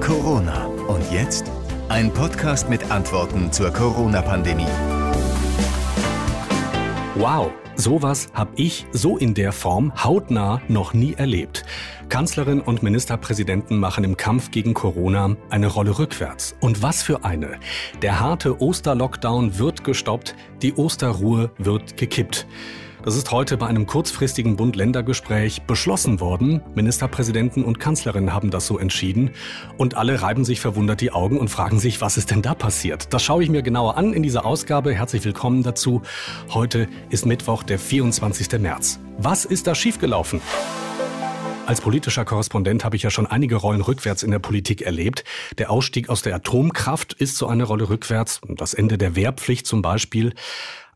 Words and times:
Corona. 0.00 0.66
Und 0.66 1.10
jetzt 1.10 1.50
ein 1.88 2.12
Podcast 2.12 2.68
mit 2.68 2.90
Antworten 2.90 3.50
zur 3.50 3.70
Corona-Pandemie. 3.72 4.66
Wow, 7.14 7.50
sowas 7.74 8.28
habe 8.34 8.52
ich 8.56 8.86
so 8.92 9.16
in 9.16 9.34
der 9.34 9.52
Form 9.52 9.92
hautnah 10.04 10.60
noch 10.68 10.92
nie 10.92 11.14
erlebt. 11.14 11.64
Kanzlerin 12.08 12.60
und 12.60 12.82
Ministerpräsidenten 12.82 13.78
machen 13.78 14.04
im 14.04 14.16
Kampf 14.16 14.50
gegen 14.50 14.74
Corona 14.74 15.36
eine 15.50 15.66
Rolle 15.66 15.98
rückwärts. 15.98 16.54
Und 16.60 16.82
was 16.82 17.02
für 17.02 17.24
eine. 17.24 17.58
Der 18.02 18.20
harte 18.20 18.60
Osterlockdown 18.60 19.58
wird 19.58 19.84
gestoppt, 19.84 20.36
die 20.62 20.74
Osterruhe 20.74 21.50
wird 21.58 21.96
gekippt. 21.96 22.46
Das 23.04 23.14
ist 23.14 23.30
heute 23.30 23.56
bei 23.56 23.66
einem 23.68 23.86
kurzfristigen 23.86 24.56
Bund-Länder-Gespräch 24.56 25.62
beschlossen 25.62 26.18
worden. 26.18 26.60
Ministerpräsidenten 26.74 27.64
und 27.64 27.78
Kanzlerin 27.78 28.32
haben 28.34 28.50
das 28.50 28.66
so 28.66 28.76
entschieden. 28.76 29.30
Und 29.76 29.96
alle 29.96 30.20
reiben 30.20 30.44
sich 30.44 30.60
verwundert 30.60 31.00
die 31.00 31.12
Augen 31.12 31.38
und 31.38 31.48
fragen 31.48 31.78
sich, 31.78 32.00
was 32.00 32.16
ist 32.16 32.32
denn 32.32 32.42
da 32.42 32.54
passiert? 32.54 33.14
Das 33.14 33.22
schaue 33.22 33.44
ich 33.44 33.50
mir 33.50 33.62
genauer 33.62 33.96
an 33.96 34.12
in 34.12 34.24
dieser 34.24 34.44
Ausgabe. 34.44 34.92
Herzlich 34.92 35.24
willkommen 35.24 35.62
dazu. 35.62 36.02
Heute 36.50 36.88
ist 37.08 37.24
Mittwoch, 37.24 37.62
der 37.62 37.78
24. 37.78 38.58
März. 38.60 38.98
Was 39.16 39.44
ist 39.44 39.68
da 39.68 39.76
schiefgelaufen? 39.76 40.40
Als 41.66 41.80
politischer 41.80 42.24
Korrespondent 42.24 42.82
habe 42.82 42.96
ich 42.96 43.02
ja 43.02 43.10
schon 43.10 43.26
einige 43.26 43.56
Rollen 43.56 43.82
rückwärts 43.82 44.22
in 44.24 44.30
der 44.32 44.38
Politik 44.38 44.82
erlebt. 44.82 45.22
Der 45.58 45.70
Ausstieg 45.70 46.08
aus 46.08 46.22
der 46.22 46.34
Atomkraft 46.34 47.12
ist 47.12 47.36
so 47.36 47.46
eine 47.46 47.64
Rolle 47.64 47.90
rückwärts, 47.90 48.40
das 48.56 48.74
Ende 48.74 48.98
der 48.98 49.14
Wehrpflicht 49.14 49.66
zum 49.66 49.82
Beispiel. 49.82 50.32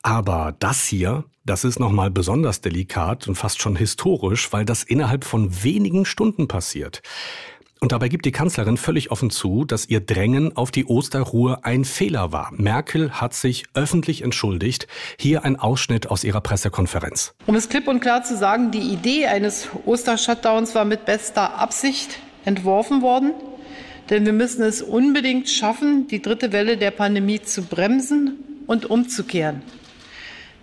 Aber 0.03 0.55
das 0.59 0.85
hier, 0.85 1.25
das 1.45 1.65
ist 1.65 1.79
nochmal 1.79 2.11
besonders 2.11 2.61
delikat 2.61 3.29
und 3.29 3.37
fast 3.37 3.63
schon 3.63 3.77
historisch, 3.77 4.53
weil 4.53 4.65
das 4.65 4.83
innerhalb 4.83 5.25
von 5.25 5.63
wenigen 5.63 6.05
Stunden 6.05 6.49
passiert. 6.49 7.03
Und 7.83 7.91
dabei 7.91 8.09
gibt 8.09 8.27
die 8.27 8.33
Kanzlerin 8.33 8.77
völlig 8.77 9.11
offen 9.11 9.31
zu, 9.31 9.65
dass 9.65 9.89
ihr 9.89 9.99
Drängen 9.99 10.57
auf 10.57 10.71
die 10.71 10.85
Osterruhe 10.85 11.65
ein 11.65 11.85
Fehler 11.85 12.31
war. 12.31 12.53
Merkel 12.53 13.11
hat 13.11 13.35
sich 13.35 13.65
öffentlich 13.75 14.23
entschuldigt. 14.23 14.87
Hier 15.19 15.45
ein 15.45 15.57
Ausschnitt 15.57 16.09
aus 16.09 16.23
ihrer 16.23 16.41
Pressekonferenz. 16.41 17.35
Um 17.47 17.57
es 17.57 17.69
klipp 17.69 17.89
und 17.89 17.99
klar 17.99 18.23
zu 18.23 18.37
sagen, 18.37 18.71
die 18.71 18.93
Idee 18.93 19.27
eines 19.27 19.69
Ostershutdowns 19.85 20.77
war 20.77 20.85
mit 20.85 21.07
bester 21.07 21.59
Absicht 21.59 22.21
entworfen 22.45 23.03
worden. 23.03 23.33
Denn 24.11 24.27
wir 24.27 24.33
müssen 24.33 24.63
es 24.63 24.81
unbedingt 24.81 25.49
schaffen, 25.49 26.07
die 26.07 26.23
dritte 26.23 26.53
Welle 26.53 26.77
der 26.77 26.93
Pandemie 26.93 27.43
zu 27.43 27.63
bremsen 27.63 28.63
und 28.69 28.89
umzukehren. 28.89 29.63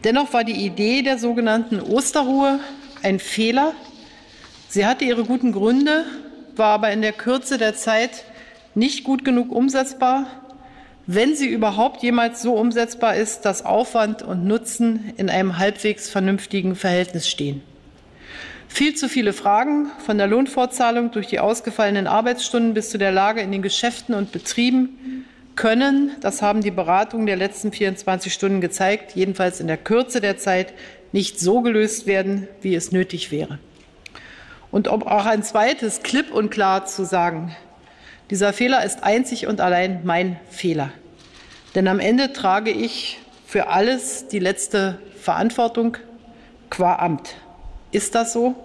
Dennoch 0.04 0.32
war 0.32 0.46
die 0.46 0.66
Idee 0.66 1.02
der 1.02 1.18
sogenannten 1.18 1.82
Osterruhe 1.82 2.60
ein 3.04 3.20
Fehler. 3.20 3.74
Sie 4.70 4.86
hatte 4.86 5.04
ihre 5.04 5.26
guten 5.26 5.52
Gründe, 5.52 6.06
war 6.56 6.74
aber 6.74 6.92
in 6.92 7.02
der 7.02 7.12
Kürze 7.12 7.58
der 7.58 7.76
Zeit 7.76 8.24
nicht 8.76 9.04
gut 9.04 9.26
genug 9.26 9.52
umsetzbar, 9.52 10.28
wenn 11.06 11.36
sie 11.36 11.48
überhaupt 11.48 12.02
jemals 12.02 12.42
so 12.42 12.54
umsetzbar 12.54 13.16
ist, 13.16 13.42
dass 13.42 13.66
Aufwand 13.66 14.22
und 14.22 14.46
Nutzen 14.46 15.12
in 15.18 15.30
einem 15.30 15.58
halbwegs 15.58 16.10
vernünftigen 16.10 16.76
Verhältnis 16.76 17.28
stehen. 17.28 17.62
Viel 18.70 18.96
zu 18.96 19.10
viele 19.10 19.34
Fragen 19.34 19.88
von 20.06 20.18
der 20.18 20.28
Lohnfortzahlung 20.28 21.12
durch 21.12 21.28
die 21.28 21.40
ausgefallenen 21.40 22.08
Arbeitsstunden 22.08 22.76
bis 22.76 22.92
zu 22.92 23.00
der 23.00 23.12
Lage 23.12 23.42
in 23.42 23.52
den 23.52 23.64
Geschäften 23.64 24.14
und 24.14 24.32
Betrieben 24.32 25.19
können, 25.60 26.16
das 26.22 26.42
haben 26.42 26.62
die 26.62 26.72
Beratungen 26.72 27.26
der 27.26 27.36
letzten 27.36 27.74
24 27.74 28.34
Stunden 28.34 28.62
gezeigt, 28.62 29.18
jedenfalls 29.18 29.60
in 29.60 29.68
der 29.68 29.76
Kürze 29.76 30.22
der 30.22 30.38
Zeit 30.38 30.74
nicht 31.12 31.38
so 31.38 31.60
gelöst 31.60 32.08
werden, 32.08 32.48
wie 32.62 32.76
es 32.76 32.94
nötig 32.94 33.30
wäre. 33.30 33.60
Und 34.72 34.88
um 34.88 35.04
auch 35.04 35.26
ein 35.26 35.44
zweites 35.44 36.02
klipp 36.02 36.32
und 36.32 36.50
klar 36.50 36.86
zu 36.86 37.04
sagen, 37.04 37.54
dieser 38.30 38.54
Fehler 38.54 38.86
ist 38.86 39.04
einzig 39.04 39.48
und 39.48 39.60
allein 39.60 40.00
mein 40.06 40.40
Fehler. 40.50 40.92
Denn 41.76 41.90
am 41.90 42.00
Ende 42.00 42.32
trage 42.32 42.72
ich 42.72 43.20
für 43.46 43.68
alles 43.68 44.30
die 44.30 44.40
letzte 44.40 44.98
Verantwortung 45.20 45.98
qua 46.70 46.96
Amt. 46.96 47.36
Ist 47.92 48.16
das 48.16 48.32
so? 48.32 48.56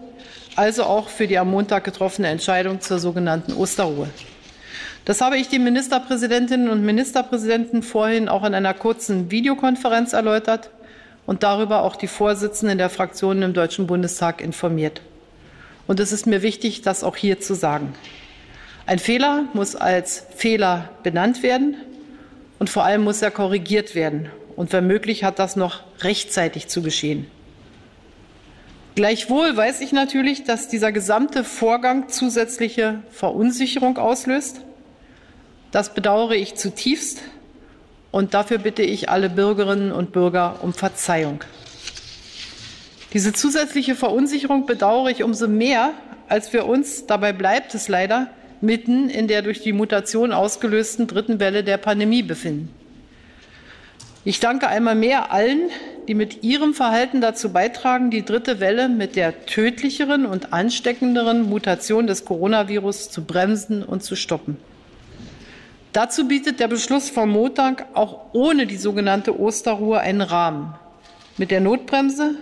Also 0.54 0.84
auch 0.84 1.08
für 1.08 1.26
die 1.26 1.38
am 1.38 1.50
Montag 1.50 1.82
getroffene 1.82 2.28
Entscheidung 2.28 2.80
zur 2.80 3.00
sogenannten 3.00 3.52
Osterruhe. 3.52 4.08
Das 5.04 5.20
habe 5.20 5.36
ich 5.36 5.48
den 5.48 5.64
Ministerpräsidentinnen 5.64 6.68
und 6.70 6.82
Ministerpräsidenten 6.82 7.82
vorhin 7.82 8.28
auch 8.28 8.44
in 8.44 8.54
einer 8.54 8.72
kurzen 8.72 9.30
Videokonferenz 9.30 10.14
erläutert 10.14 10.70
und 11.26 11.42
darüber 11.42 11.82
auch 11.82 11.96
die 11.96 12.06
Vorsitzenden 12.06 12.78
der 12.78 12.88
Fraktionen 12.88 13.42
im 13.42 13.52
Deutschen 13.52 13.86
Bundestag 13.86 14.40
informiert. 14.40 15.02
Und 15.86 16.00
es 16.00 16.12
ist 16.12 16.26
mir 16.26 16.40
wichtig, 16.40 16.80
das 16.80 17.04
auch 17.04 17.16
hier 17.16 17.38
zu 17.38 17.54
sagen. 17.54 17.94
Ein 18.86 18.98
Fehler 18.98 19.44
muss 19.52 19.76
als 19.76 20.26
Fehler 20.34 20.88
benannt 21.02 21.42
werden 21.42 21.76
und 22.58 22.70
vor 22.70 22.84
allem 22.84 23.04
muss 23.04 23.20
er 23.20 23.30
korrigiert 23.30 23.94
werden. 23.94 24.30
Und 24.56 24.72
wenn 24.72 24.86
möglich, 24.86 25.24
hat 25.24 25.38
das 25.38 25.56
noch 25.56 25.82
rechtzeitig 26.00 26.68
zu 26.68 26.80
geschehen. 26.80 27.26
Gleichwohl 28.94 29.54
weiß 29.56 29.80
ich 29.80 29.92
natürlich, 29.92 30.44
dass 30.44 30.68
dieser 30.68 30.92
gesamte 30.92 31.44
Vorgang 31.44 32.08
zusätzliche 32.08 33.02
Verunsicherung 33.10 33.98
auslöst. 33.98 34.60
Das 35.74 35.92
bedauere 35.92 36.36
ich 36.36 36.54
zutiefst 36.54 37.18
und 38.12 38.32
dafür 38.32 38.58
bitte 38.58 38.82
ich 38.82 39.08
alle 39.08 39.28
Bürgerinnen 39.28 39.90
und 39.90 40.12
Bürger 40.12 40.60
um 40.62 40.72
Verzeihung. 40.72 41.42
Diese 43.12 43.32
zusätzliche 43.32 43.96
Verunsicherung 43.96 44.66
bedauere 44.66 45.10
ich 45.10 45.24
umso 45.24 45.48
mehr, 45.48 45.90
als 46.28 46.52
wir 46.52 46.66
uns, 46.66 47.06
dabei 47.06 47.32
bleibt 47.32 47.74
es 47.74 47.88
leider, 47.88 48.28
mitten 48.60 49.10
in 49.10 49.26
der 49.26 49.42
durch 49.42 49.62
die 49.62 49.72
Mutation 49.72 50.30
ausgelösten 50.30 51.08
dritten 51.08 51.40
Welle 51.40 51.64
der 51.64 51.78
Pandemie 51.78 52.22
befinden. 52.22 52.72
Ich 54.24 54.38
danke 54.38 54.68
einmal 54.68 54.94
mehr 54.94 55.32
allen, 55.32 55.70
die 56.06 56.14
mit 56.14 56.44
ihrem 56.44 56.72
Verhalten 56.74 57.20
dazu 57.20 57.52
beitragen, 57.52 58.12
die 58.12 58.24
dritte 58.24 58.60
Welle 58.60 58.88
mit 58.88 59.16
der 59.16 59.44
tödlicheren 59.46 60.24
und 60.24 60.52
ansteckenderen 60.52 61.42
Mutation 61.42 62.06
des 62.06 62.24
Coronavirus 62.24 63.10
zu 63.10 63.24
bremsen 63.24 63.82
und 63.82 64.04
zu 64.04 64.14
stoppen. 64.14 64.56
Dazu 65.94 66.26
bietet 66.26 66.58
der 66.58 66.66
Beschluss 66.66 67.08
vom 67.08 67.30
Montag 67.30 67.86
auch 67.94 68.18
ohne 68.32 68.66
die 68.66 68.78
sogenannte 68.78 69.38
Osterruhe 69.38 70.00
einen 70.00 70.22
Rahmen. 70.22 70.74
Mit 71.36 71.52
der 71.52 71.60
Notbremse, 71.60 72.34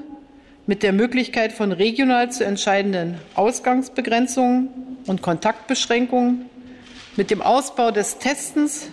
mit 0.66 0.82
der 0.82 0.94
Möglichkeit 0.94 1.52
von 1.52 1.70
regional 1.70 2.32
zu 2.32 2.46
entscheidenden 2.46 3.18
Ausgangsbegrenzungen 3.34 4.70
und 5.06 5.20
Kontaktbeschränkungen, 5.20 6.46
mit 7.16 7.30
dem 7.30 7.42
Ausbau 7.42 7.90
des 7.90 8.16
Testens, 8.16 8.88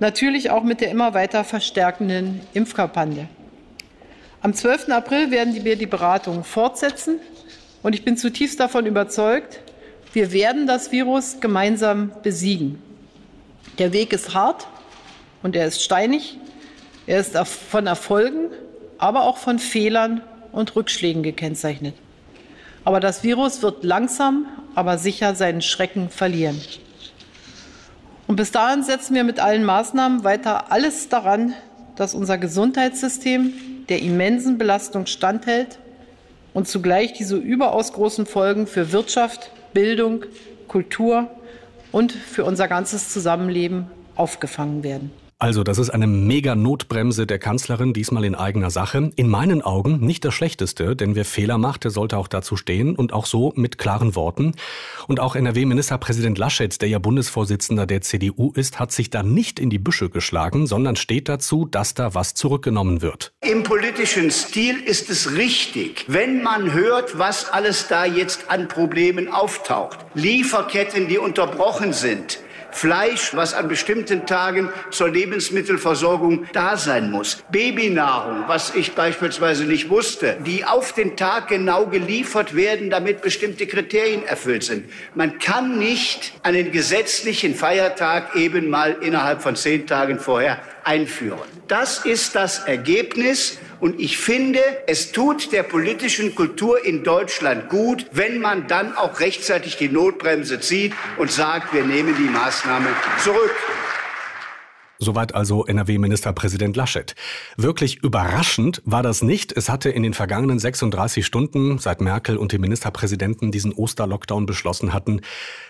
natürlich 0.00 0.50
auch 0.50 0.64
mit 0.64 0.82
der 0.82 0.90
immer 0.90 1.14
weiter 1.14 1.42
verstärkenden 1.42 2.42
Impfkampagne. 2.52 3.26
Am 4.42 4.52
12. 4.52 4.90
April 4.90 5.30
werden 5.30 5.64
wir 5.64 5.76
die 5.76 5.86
Beratungen 5.86 6.44
fortsetzen 6.44 7.20
und 7.82 7.94
ich 7.94 8.04
bin 8.04 8.18
zutiefst 8.18 8.60
davon 8.60 8.84
überzeugt, 8.84 9.60
wir 10.12 10.30
werden 10.32 10.66
das 10.66 10.92
Virus 10.92 11.40
gemeinsam 11.40 12.12
besiegen. 12.22 12.82
Der 13.78 13.92
Weg 13.92 14.12
ist 14.12 14.34
hart 14.34 14.66
und 15.42 15.54
er 15.54 15.66
ist 15.66 15.82
steinig. 15.82 16.38
Er 17.06 17.20
ist 17.20 17.36
von 17.36 17.86
Erfolgen, 17.86 18.50
aber 18.98 19.22
auch 19.22 19.36
von 19.36 19.58
Fehlern 19.58 20.20
und 20.50 20.74
Rückschlägen 20.74 21.22
gekennzeichnet. 21.22 21.94
Aber 22.84 22.98
das 23.00 23.22
Virus 23.22 23.62
wird 23.62 23.84
langsam, 23.84 24.46
aber 24.74 24.98
sicher 24.98 25.34
seinen 25.34 25.62
Schrecken 25.62 26.10
verlieren. 26.10 26.60
Und 28.26 28.36
bis 28.36 28.50
dahin 28.50 28.82
setzen 28.82 29.14
wir 29.14 29.24
mit 29.24 29.40
allen 29.40 29.64
Maßnahmen 29.64 30.24
weiter 30.24 30.72
alles 30.72 31.08
daran, 31.08 31.54
dass 31.96 32.14
unser 32.14 32.36
Gesundheitssystem 32.36 33.52
der 33.88 34.02
immensen 34.02 34.58
Belastung 34.58 35.06
standhält 35.06 35.78
und 36.52 36.68
zugleich 36.68 37.12
diese 37.12 37.36
überaus 37.36 37.92
großen 37.92 38.26
Folgen 38.26 38.66
für 38.66 38.92
Wirtschaft, 38.92 39.50
Bildung, 39.72 40.24
Kultur 40.66 41.30
und 41.92 42.12
für 42.12 42.44
unser 42.44 42.68
ganzes 42.68 43.12
Zusammenleben 43.12 43.86
aufgefangen 44.16 44.82
werden. 44.82 45.10
Also, 45.40 45.62
das 45.62 45.78
ist 45.78 45.90
eine 45.90 46.08
mega 46.08 46.56
Notbremse 46.56 47.24
der 47.24 47.38
Kanzlerin, 47.38 47.92
diesmal 47.92 48.24
in 48.24 48.34
eigener 48.34 48.70
Sache. 48.72 49.12
In 49.14 49.28
meinen 49.28 49.62
Augen 49.62 50.00
nicht 50.00 50.24
das 50.24 50.34
Schlechteste, 50.34 50.96
denn 50.96 51.14
wer 51.14 51.24
Fehler 51.24 51.58
macht, 51.58 51.84
der 51.84 51.92
sollte 51.92 52.18
auch 52.18 52.26
dazu 52.26 52.56
stehen 52.56 52.96
und 52.96 53.12
auch 53.12 53.24
so 53.24 53.52
mit 53.54 53.78
klaren 53.78 54.16
Worten. 54.16 54.54
Und 55.06 55.20
auch 55.20 55.36
NRW-Ministerpräsident 55.36 56.38
Laschet, 56.38 56.82
der 56.82 56.88
ja 56.88 56.98
Bundesvorsitzender 56.98 57.86
der 57.86 58.00
CDU 58.00 58.50
ist, 58.56 58.80
hat 58.80 58.90
sich 58.90 59.10
da 59.10 59.22
nicht 59.22 59.60
in 59.60 59.70
die 59.70 59.78
Büsche 59.78 60.10
geschlagen, 60.10 60.66
sondern 60.66 60.96
steht 60.96 61.28
dazu, 61.28 61.66
dass 61.66 61.94
da 61.94 62.14
was 62.14 62.34
zurückgenommen 62.34 63.00
wird. 63.00 63.32
Im 63.40 63.62
politischen 63.62 64.32
Stil 64.32 64.80
ist 64.80 65.08
es 65.08 65.36
richtig, 65.36 66.04
wenn 66.08 66.42
man 66.42 66.72
hört, 66.72 67.16
was 67.16 67.48
alles 67.48 67.86
da 67.86 68.04
jetzt 68.04 68.50
an 68.50 68.66
Problemen 68.66 69.28
auftaucht. 69.28 69.98
Lieferketten, 70.14 71.06
die 71.06 71.18
unterbrochen 71.18 71.92
sind 71.92 72.40
Fleisch, 72.70 73.34
was 73.34 73.54
an 73.54 73.68
bestimmten 73.68 74.26
Tagen 74.26 74.70
zur 74.90 75.08
Lebensmittelversorgung 75.08 76.46
da 76.52 76.76
sein 76.76 77.10
muss. 77.10 77.42
Babynahrung, 77.50 78.44
was 78.46 78.74
ich 78.74 78.94
beispielsweise 78.94 79.64
nicht 79.64 79.90
wusste, 79.90 80.36
die 80.44 80.64
auf 80.64 80.92
den 80.92 81.16
Tag 81.16 81.48
genau 81.48 81.86
geliefert 81.86 82.54
werden, 82.54 82.90
damit 82.90 83.22
bestimmte 83.22 83.66
Kriterien 83.66 84.26
erfüllt 84.26 84.64
sind. 84.64 84.90
Man 85.14 85.38
kann 85.38 85.78
nicht 85.78 86.32
einen 86.42 86.72
gesetzlichen 86.72 87.54
Feiertag 87.54 88.36
eben 88.36 88.68
mal 88.68 88.96
innerhalb 89.00 89.42
von 89.42 89.56
zehn 89.56 89.86
Tagen 89.86 90.18
vorher 90.18 90.60
einführen. 90.88 91.48
Das 91.68 92.04
ist 92.04 92.34
das 92.34 92.60
Ergebnis. 92.60 93.58
Und 93.78 94.00
ich 94.00 94.18
finde, 94.18 94.60
es 94.86 95.12
tut 95.12 95.52
der 95.52 95.62
politischen 95.62 96.34
Kultur 96.34 96.84
in 96.84 97.04
Deutschland 97.04 97.68
gut, 97.68 98.06
wenn 98.10 98.40
man 98.40 98.66
dann 98.66 98.96
auch 98.96 99.20
rechtzeitig 99.20 99.76
die 99.76 99.88
Notbremse 99.88 100.58
zieht 100.58 100.94
und 101.16 101.30
sagt, 101.30 101.72
wir 101.72 101.84
nehmen 101.84 102.16
die 102.16 102.28
Maßnahme 102.28 102.88
zurück. 103.22 103.54
Soweit 105.00 105.34
also 105.34 105.64
NRW-Ministerpräsident 105.64 106.76
Laschet. 106.76 107.14
Wirklich 107.56 108.02
überraschend 108.02 108.82
war 108.84 109.04
das 109.04 109.22
nicht. 109.22 109.52
Es 109.52 109.68
hatte 109.68 109.90
in 109.90 110.02
den 110.02 110.12
vergangenen 110.12 110.58
36 110.58 111.24
Stunden, 111.24 111.78
seit 111.78 112.00
Merkel 112.00 112.36
und 112.36 112.50
die 112.50 112.58
Ministerpräsidenten 112.58 113.52
diesen 113.52 113.72
Osterlockdown 113.72 114.46
beschlossen 114.46 114.92
hatten, 114.92 115.20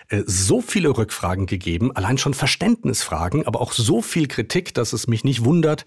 äh, 0.07 0.23
so 0.25 0.61
viele 0.61 0.89
Rückfragen 0.89 1.45
gegeben, 1.45 1.95
allein 1.95 2.17
schon 2.17 2.33
Verständnisfragen, 2.33 3.45
aber 3.45 3.61
auch 3.61 3.71
so 3.71 4.01
viel 4.01 4.27
Kritik, 4.27 4.73
dass 4.73 4.93
es 4.93 5.07
mich 5.07 5.23
nicht 5.23 5.45
wundert, 5.45 5.85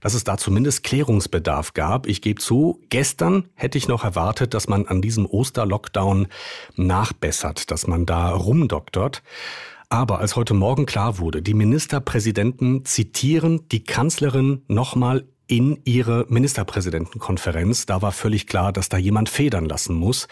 dass 0.00 0.14
es 0.14 0.24
da 0.24 0.36
zumindest 0.36 0.82
Klärungsbedarf 0.82 1.74
gab. 1.74 2.08
Ich 2.08 2.22
gebe 2.22 2.40
zu, 2.40 2.80
gestern 2.88 3.48
hätte 3.54 3.78
ich 3.78 3.86
noch 3.86 4.02
erwartet, 4.02 4.52
dass 4.52 4.66
man 4.66 4.86
an 4.86 5.00
diesem 5.00 5.26
Osterlockdown 5.26 6.26
nachbessert, 6.74 7.70
dass 7.70 7.86
man 7.86 8.04
da 8.04 8.30
rumdoktort. 8.30 9.22
Aber 9.92 10.20
als 10.20 10.36
heute 10.36 10.54
Morgen 10.54 10.86
klar 10.86 11.18
wurde, 11.18 11.42
die 11.42 11.52
Ministerpräsidenten 11.52 12.84
zitieren 12.84 13.68
die 13.72 13.82
Kanzlerin 13.82 14.62
nochmal 14.68 15.26
in 15.50 15.80
ihre 15.84 16.26
Ministerpräsidentenkonferenz. 16.28 17.84
Da 17.84 18.00
war 18.02 18.12
völlig 18.12 18.46
klar, 18.46 18.72
dass 18.72 18.88
da 18.88 18.96
jemand 18.96 19.28
federn 19.28 19.64
lassen 19.64 19.96
muss. 19.96 20.28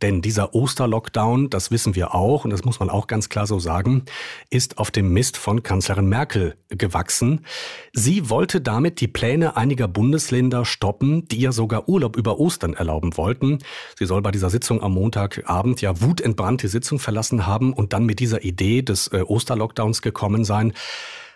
Denn 0.00 0.22
dieser 0.22 0.54
Osterlockdown, 0.54 1.50
das 1.50 1.70
wissen 1.70 1.94
wir 1.94 2.14
auch, 2.14 2.44
und 2.44 2.50
das 2.50 2.64
muss 2.64 2.80
man 2.80 2.88
auch 2.88 3.06
ganz 3.06 3.28
klar 3.28 3.46
so 3.46 3.58
sagen, 3.58 4.04
ist 4.48 4.78
auf 4.78 4.90
dem 4.90 5.12
Mist 5.12 5.36
von 5.36 5.62
Kanzlerin 5.62 6.08
Merkel 6.08 6.56
gewachsen. 6.68 7.44
Sie 7.92 8.30
wollte 8.30 8.62
damit 8.62 9.02
die 9.02 9.08
Pläne 9.08 9.58
einiger 9.58 9.86
Bundesländer 9.86 10.64
stoppen, 10.64 11.28
die 11.28 11.40
ja 11.40 11.52
sogar 11.52 11.86
Urlaub 11.86 12.16
über 12.16 12.40
Ostern 12.40 12.72
erlauben 12.72 13.18
wollten. 13.18 13.58
Sie 13.98 14.06
soll 14.06 14.22
bei 14.22 14.30
dieser 14.30 14.48
Sitzung 14.48 14.82
am 14.82 14.94
Montagabend 14.94 15.82
ja 15.82 16.00
wutentbrannt 16.00 16.62
die 16.62 16.68
Sitzung 16.68 16.98
verlassen 16.98 17.46
haben 17.46 17.74
und 17.74 17.92
dann 17.92 18.06
mit 18.06 18.18
dieser 18.18 18.42
Idee 18.44 18.80
des 18.80 19.08
äh, 19.08 19.20
Osterlockdowns 19.20 20.00
gekommen 20.00 20.46
sein. 20.46 20.72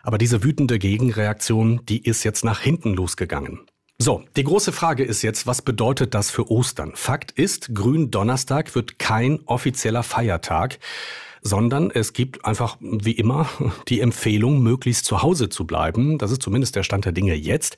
Aber 0.02 0.18
diese 0.18 0.42
wütende 0.44 0.78
Gegenreaktion, 0.78 1.80
die 1.88 2.02
ist 2.04 2.24
jetzt 2.24 2.44
nach 2.44 2.60
hinten 2.60 2.94
losgegangen. 2.94 3.60
So, 4.00 4.22
die 4.36 4.44
große 4.44 4.70
Frage 4.70 5.02
ist 5.02 5.22
jetzt, 5.22 5.46
was 5.46 5.60
bedeutet 5.60 6.14
das 6.14 6.30
für 6.30 6.50
Ostern? 6.50 6.92
Fakt 6.94 7.32
ist, 7.32 7.74
Gründonnerstag 7.74 8.74
wird 8.76 8.98
kein 9.00 9.40
offizieller 9.46 10.04
Feiertag 10.04 10.78
sondern 11.42 11.90
es 11.90 12.12
gibt 12.12 12.44
einfach 12.44 12.76
wie 12.80 13.12
immer 13.12 13.48
die 13.88 14.00
Empfehlung, 14.00 14.62
möglichst 14.62 15.04
zu 15.04 15.22
Hause 15.22 15.48
zu 15.48 15.66
bleiben. 15.66 16.18
Das 16.18 16.30
ist 16.30 16.42
zumindest 16.42 16.76
der 16.76 16.82
Stand 16.82 17.04
der 17.04 17.12
Dinge 17.12 17.34
jetzt. 17.34 17.76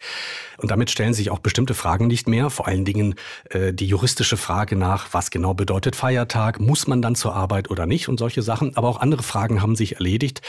Und 0.59 0.71
damit 0.71 0.91
stellen 0.91 1.15
sich 1.15 1.31
auch 1.31 1.39
bestimmte 1.39 1.75
Fragen 1.75 2.07
nicht 2.07 2.29
mehr. 2.29 2.51
Vor 2.51 2.67
allen 2.67 2.85
Dingen 2.85 3.15
äh, 3.51 3.73
die 3.73 3.87
juristische 3.87 4.37
Frage 4.37 4.77
nach, 4.77 5.09
was 5.13 5.31
genau 5.31 5.55
bedeutet 5.55 5.97
Feiertag? 5.97 6.61
Muss 6.61 6.87
man 6.87 7.03
dann 7.03 7.15
zur 7.15 7.35
Arbeit 7.35 7.71
oder 7.71 7.87
nicht? 7.87 8.09
Und 8.09 8.19
solche 8.19 8.43
Sachen. 8.43 8.77
Aber 8.77 8.89
auch 8.89 9.01
andere 9.01 9.23
Fragen 9.23 9.63
haben 9.63 9.77
sich 9.77 9.97
erledigt. 9.97 10.43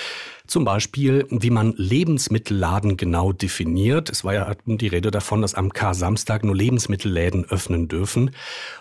Zum 0.52 0.66
Beispiel, 0.66 1.26
wie 1.30 1.50
man 1.50 1.74
Lebensmittelladen 1.78 2.98
genau 2.98 3.32
definiert. 3.32 4.10
Es 4.10 4.26
war 4.26 4.34
ja 4.34 4.54
die 4.66 4.88
Rede 4.90 5.10
davon, 5.10 5.42
dass 5.42 5.56
am 5.56 5.72
K-Samstag 5.72 6.44
nur 6.44 6.54
Lebensmittelläden 6.54 7.46
öffnen 7.46 7.88
dürfen. 7.88 8.32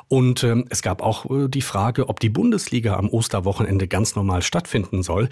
Und 0.08 0.42
äh, 0.42 0.64
es 0.68 0.82
gab 0.82 1.00
auch 1.00 1.30
äh, 1.30 1.46
die 1.46 1.62
Frage, 1.62 2.08
ob 2.08 2.18
die 2.18 2.28
Bundesliga 2.28 2.96
am 2.96 3.08
Osterwochenende 3.08 3.86
ganz 3.86 4.16
normal 4.16 4.42
stattfinden 4.42 5.04
soll. 5.04 5.28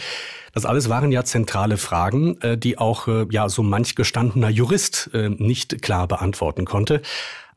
Das 0.55 0.65
alles 0.65 0.89
waren 0.89 1.11
ja 1.11 1.25
zentrale 1.25 1.77
Fragen, 1.77 2.41
äh, 2.41 2.57
die 2.57 2.79
auch 2.79 3.09
äh, 3.09 3.27
ja 3.31 3.49
so 3.49 3.65
manch 3.65 3.97
gestandener 3.97 4.49
Jurist 4.49 5.11
äh, 5.15 5.31
nicht 5.31 5.83
klar 5.83 6.07
beantworten 6.07 6.67
konnte. 6.67 7.03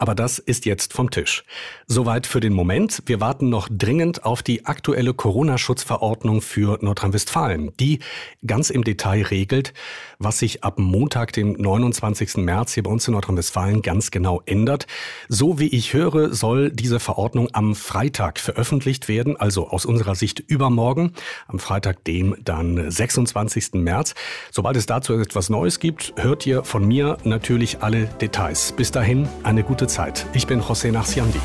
Aber 0.01 0.15
das 0.15 0.39
ist 0.39 0.65
jetzt 0.65 0.94
vom 0.94 1.12
Tisch. 1.12 1.44
Soweit 1.86 2.25
für 2.25 2.39
den 2.39 2.53
Moment. 2.53 3.03
Wir 3.06 3.21
warten 3.21 3.50
noch 3.50 3.69
dringend 3.69 4.25
auf 4.25 4.42
die 4.42 4.65
aktuelle 4.65 5.13
Corona-Schutzverordnung 5.13 6.42
für 6.42 6.80
Nordrhein-Westfalen, 6.81 7.71
die 7.80 8.00
ganz 8.44 8.71
im 8.71 8.83
Detail 8.83 9.21
regelt, 9.25 9.75
was 10.18 10.39
sich 10.39 10.63
ab 10.63 10.80
Montag, 10.80 11.33
dem 11.33 11.51
29. 11.51 12.38
März 12.38 12.74
hier 12.74 12.81
bei 12.81 12.89
uns 12.89 13.07
in 13.07 13.13
Nordrhein-Westfalen 13.13 13.83
ganz 13.83 14.09
genau 14.09 14.42
ändert. 14.48 14.88
So 15.30 15.59
wie 15.59 15.68
ich 15.68 15.94
höre, 15.94 16.33
soll 16.33 16.71
diese 16.71 17.00
Verordnung 17.00 17.50
am 17.54 17.75
Freitag 17.75 18.39
veröffentlicht 18.39 19.07
werden, 19.07 19.38
also 19.38 19.69
aus 19.69 19.86
unserer 19.86 20.15
Sicht 20.15 20.39
übermorgen, 20.39 21.13
am 21.45 21.59
Freitag, 21.59 22.04
dem 22.06 22.38
dann 22.44 22.89
26. 22.89 23.74
März. 23.74 24.15
Sobald 24.50 24.77
es 24.77 24.88
dazu 24.88 25.13
etwas 25.13 25.51
Neues 25.51 25.80
gibt, 25.80 26.15
hört 26.18 26.47
ihr 26.47 26.63
von 26.63 26.88
mir 26.88 27.19
natürlich 27.24 27.83
alle 27.83 28.06
Details. 28.06 28.71
Bis 28.71 28.89
dahin 28.89 29.30
eine 29.44 29.62
gute 29.62 29.91
Zeit. 29.92 30.26
Ich 30.34 30.48
bin 30.48 30.62
José 30.62 30.92
Narciandi. 30.92 31.40